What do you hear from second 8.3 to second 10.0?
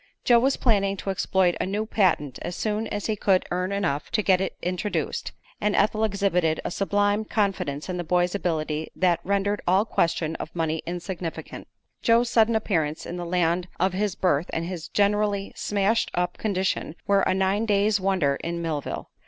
ability that rendered all